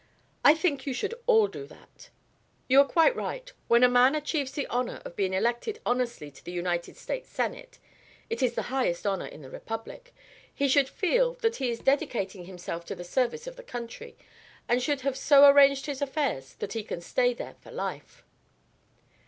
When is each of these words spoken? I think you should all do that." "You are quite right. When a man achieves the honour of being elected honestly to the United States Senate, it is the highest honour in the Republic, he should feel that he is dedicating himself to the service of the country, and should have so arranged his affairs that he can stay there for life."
I 0.43 0.55
think 0.55 0.87
you 0.87 0.95
should 0.95 1.13
all 1.27 1.45
do 1.45 1.67
that." 1.67 2.09
"You 2.67 2.79
are 2.79 2.87
quite 2.87 3.15
right. 3.15 3.53
When 3.67 3.83
a 3.83 3.87
man 3.87 4.15
achieves 4.15 4.51
the 4.51 4.65
honour 4.65 4.99
of 5.05 5.15
being 5.15 5.31
elected 5.35 5.79
honestly 5.85 6.31
to 6.31 6.43
the 6.43 6.51
United 6.51 6.97
States 6.97 7.29
Senate, 7.29 7.77
it 8.27 8.41
is 8.41 8.55
the 8.55 8.63
highest 8.73 9.05
honour 9.05 9.27
in 9.27 9.43
the 9.43 9.49
Republic, 9.51 10.11
he 10.51 10.67
should 10.67 10.89
feel 10.89 11.35
that 11.41 11.57
he 11.57 11.69
is 11.69 11.81
dedicating 11.81 12.45
himself 12.45 12.83
to 12.85 12.95
the 12.95 13.03
service 13.03 13.45
of 13.45 13.57
the 13.57 13.61
country, 13.63 14.17
and 14.67 14.81
should 14.81 15.01
have 15.01 15.15
so 15.15 15.47
arranged 15.47 15.85
his 15.85 16.01
affairs 16.01 16.55
that 16.55 16.73
he 16.73 16.83
can 16.83 16.99
stay 16.99 17.31
there 17.35 17.53
for 17.61 17.69
life." 17.69 18.23